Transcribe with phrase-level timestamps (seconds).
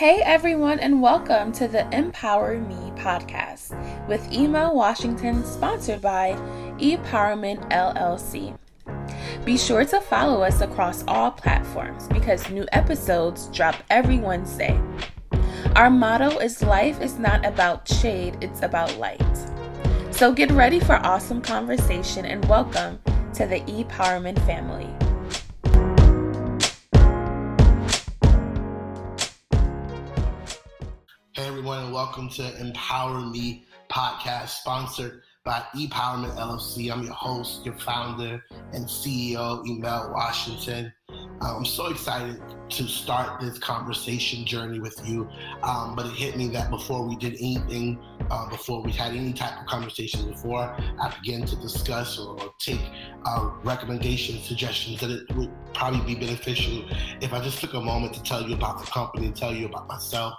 [0.00, 3.76] Hey everyone, and welcome to the Empower Me podcast
[4.08, 6.32] with Emel Washington, sponsored by
[6.78, 8.56] ePowerment LLC.
[9.44, 14.80] Be sure to follow us across all platforms because new episodes drop every Wednesday.
[15.76, 19.20] Our motto is Life is not about shade, it's about light.
[20.12, 22.98] So get ready for awesome conversation and welcome
[23.34, 24.88] to the ePowerment family.
[31.60, 36.90] Everyone, and welcome to Empower Me podcast, sponsored by ePowerment LLC.
[36.90, 38.42] I'm your host, your founder,
[38.72, 40.90] and CEO, Emel Washington.
[41.42, 45.28] Uh, I'm so excited to start this conversation journey with you.
[45.62, 47.98] Um, but it hit me that before we did anything,
[48.30, 52.54] uh, before we had any type of conversation before I began to discuss or, or
[52.58, 52.80] take
[53.26, 56.84] uh, recommendations, suggestions, that it would probably be beneficial
[57.20, 59.88] if I just took a moment to tell you about the company, tell you about
[59.88, 60.34] myself,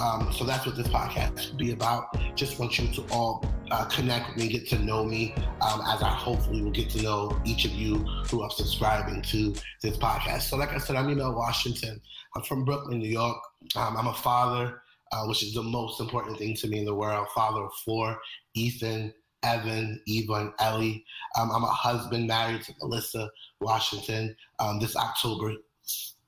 [0.00, 2.16] um, so that's what this podcast will be about.
[2.34, 6.02] Just want you to all uh, connect with me, get to know me, um, as
[6.02, 7.96] I hopefully will get to know each of you
[8.30, 10.42] who are subscribing to this podcast.
[10.42, 12.00] So, like I said, I'm Emel Washington.
[12.34, 13.36] I'm from Brooklyn, New York.
[13.76, 16.94] Um, I'm a father, uh, which is the most important thing to me in the
[16.94, 17.28] world.
[17.34, 18.18] Father of four,
[18.54, 21.04] Ethan, Evan, Eva, and Ellie.
[21.38, 24.34] Um, I'm a husband married to Melissa Washington.
[24.58, 25.54] Um, this October,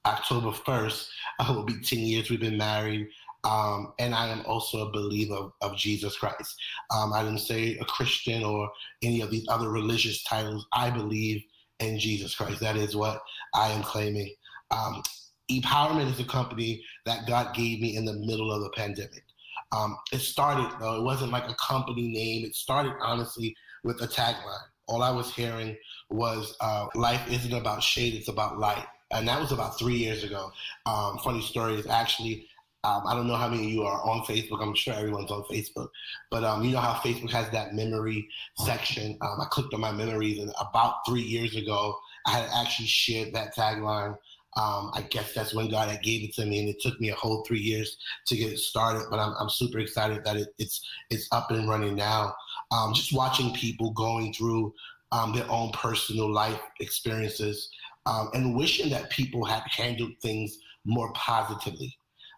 [0.04, 1.08] October 1st,
[1.40, 3.08] I uh, will be 10 years we've been married.
[3.44, 6.54] Um, and I am also a believer of, of Jesus Christ.
[6.94, 8.70] Um, I didn't say a Christian or
[9.02, 10.66] any of these other religious titles.
[10.72, 11.42] I believe
[11.80, 12.60] in Jesus Christ.
[12.60, 13.20] That is what
[13.54, 14.32] I am claiming.
[14.70, 15.02] Um,
[15.50, 19.24] ePowerment is a company that God gave me in the middle of the pandemic.
[19.72, 22.44] Um, it started, though, it wasn't like a company name.
[22.44, 24.66] It started, honestly, with a tagline.
[24.86, 25.76] All I was hearing
[26.10, 28.84] was uh, life isn't about shade, it's about light.
[29.10, 30.52] And that was about three years ago.
[30.86, 32.46] Um, funny story is actually
[32.84, 34.60] um, I don't know how many of you are on Facebook.
[34.60, 35.88] I'm sure everyone's on Facebook,
[36.30, 39.16] but um, you know how Facebook has that memory section.
[39.20, 41.96] Um, I clicked on my memories, and about three years ago,
[42.26, 44.16] I had actually shared that tagline.
[44.56, 47.10] Um, I guess that's when God had gave it to me, and it took me
[47.10, 47.96] a whole three years
[48.26, 49.06] to get it started.
[49.10, 52.34] But I'm, I'm super excited that it, it's it's up and running now.
[52.72, 54.74] Um, just watching people going through
[55.12, 57.70] um, their own personal life experiences,
[58.06, 61.96] and wishing that people had handled things more positively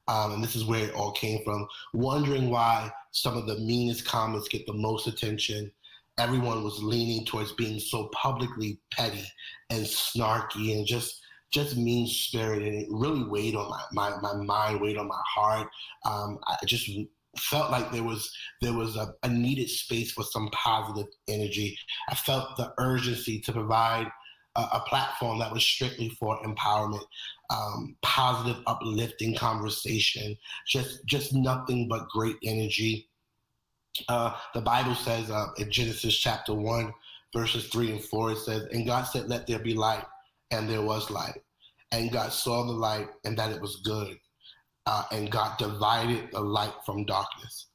[0.08, 1.66] um, and this is where it all came from.
[1.92, 5.70] Wondering why some of the meanest comments get the most attention.
[6.18, 9.24] Everyone was leaning towards being so publicly petty
[9.70, 11.20] and snarky and just
[11.52, 12.74] just mean spirited.
[12.74, 15.68] It really weighed on my, my, my mind, weighed on my heart.
[16.04, 16.90] Um, I just
[17.38, 21.78] felt like there was there was a, a needed space for some positive energy.
[22.08, 24.08] I felt the urgency to provide
[24.56, 27.04] a, platform that was strictly for empowerment,
[27.50, 33.08] um, positive, uplifting conversation, just just nothing but great energy.
[34.08, 36.92] Uh, the Bible says uh, in Genesis chapter one,
[37.32, 40.04] verses three and four, it says, "And God said, Let there be light,
[40.50, 41.42] and there was light.
[41.92, 44.16] And God saw the light, and that it was good.
[44.86, 47.66] Uh, and God divided the light from darkness."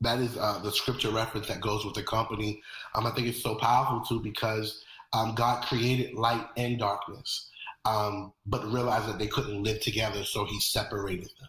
[0.00, 2.62] That is uh, the scripture reference that goes with the company.
[2.94, 7.48] Um, I think it's so powerful too because um, God created light and darkness,
[7.84, 11.48] um, but realized that they couldn't live together, so He separated them.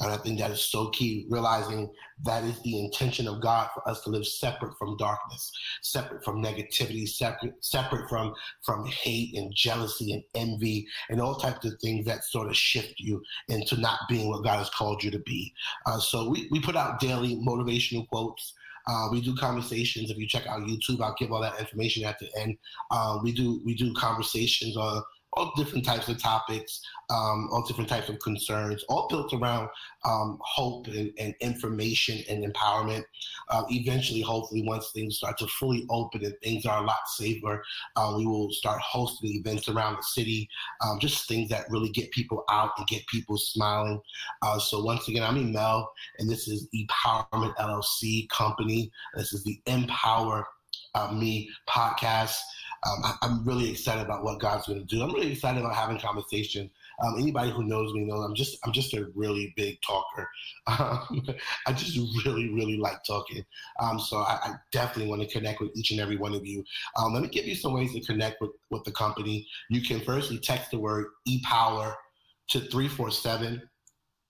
[0.00, 1.90] And I think that is so key, realizing
[2.24, 5.50] that is the intention of God for us to live separate from darkness,
[5.82, 11.64] separate from negativity, separate, separate from, from hate and jealousy and envy and all types
[11.64, 15.10] of things that sort of shift you into not being what God has called you
[15.10, 15.52] to be.
[15.86, 18.52] Uh, so we, we put out daily motivational quotes.
[18.88, 20.10] Uh, we do conversations.
[20.10, 22.56] If you check out YouTube, I'll give all that information at the end.
[22.90, 25.02] Uh, we do we do conversations on
[25.36, 26.80] all different types of topics,
[27.10, 29.68] um, all different types of concerns, all built around
[30.04, 33.04] um, hope and, and, information and empowerment.
[33.50, 37.62] Uh, eventually, hopefully, once things start to fully open and things are a lot safer,
[37.96, 40.48] uh, we will start hosting events around the city,
[40.82, 44.00] um, just things that really get people out and get people smiling.
[44.42, 45.86] Uh, so, once again, I'm Emel,
[46.18, 48.90] and this is Empowerment LLC company.
[49.14, 50.46] This is the Empower
[50.94, 52.38] uh, Me podcast
[52.84, 55.02] um, I, am really excited about what God's going to do.
[55.02, 56.70] I'm really excited about having conversation.
[57.02, 60.28] Um, anybody who knows me knows I'm just I'm just a really big talker.
[60.68, 61.24] Um,
[61.66, 63.44] I just really really like talking.
[63.78, 66.64] Um, so I, I, definitely want to connect with each and every one of you.
[66.96, 69.46] Um, let me give you some ways to connect with with the company.
[69.70, 71.94] You can firstly text the word ePower
[72.48, 73.62] to 347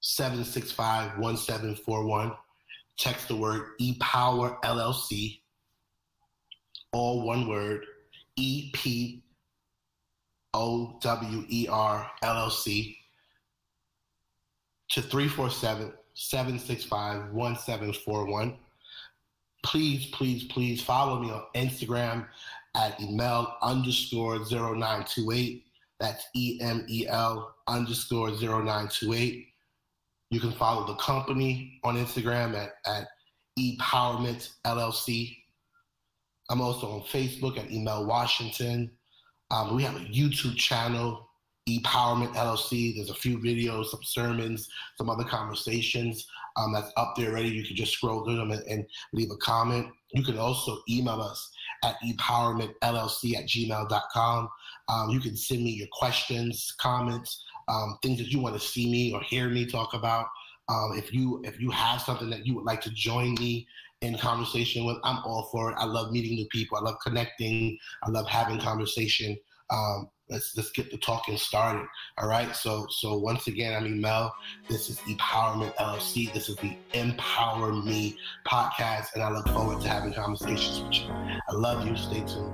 [0.00, 2.32] 765 1741.
[2.98, 5.40] Text the word ePower LLC,
[6.92, 7.84] all one word
[8.36, 9.22] E P
[10.54, 12.98] O W E R L L C.
[14.90, 18.56] to 347 765 1741.
[19.64, 22.26] Please, please, please follow me on Instagram
[22.76, 25.64] at emel underscore 0928.
[25.98, 29.48] That's E M E L underscore 0928.
[30.30, 33.08] You can follow the company on Instagram at, at
[33.58, 35.36] ePowerment LLC.
[36.48, 38.90] I'm also on Facebook at Emel Washington.
[39.50, 41.28] Um, we have a YouTube channel,
[41.68, 42.96] Empowerment LLC.
[42.96, 46.26] There's a few videos, some sermons, some other conversations
[46.56, 47.48] um, that's up there already.
[47.48, 49.88] You can just scroll through them and, and, leave a comment.
[50.12, 51.50] You can also email us
[51.84, 54.48] at ePowermentLLC at gmail.com.
[54.88, 58.90] Um, you can send me your questions, comments, um, things that you want to see
[58.90, 60.26] me or hear me talk about.
[60.68, 63.68] Um, if you if you have something that you would like to join me
[64.02, 65.76] in conversation with, I'm all for it.
[65.78, 66.78] I love meeting new people.
[66.78, 67.78] I love connecting.
[68.02, 69.36] I love having conversation.
[69.70, 71.86] Um, let's let's get the talking started.
[72.18, 72.54] All right.
[72.54, 74.30] So so once again, I'm Emel.
[74.68, 76.32] This is Empowerment LLC.
[76.32, 78.16] This is the Empower Me
[78.46, 81.08] podcast, and I look forward to having conversations with you.
[81.10, 81.96] I love you.
[81.96, 82.52] Stay tuned.